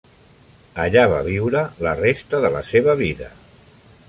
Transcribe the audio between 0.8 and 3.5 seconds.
Allà va viure la resta de la seva vida.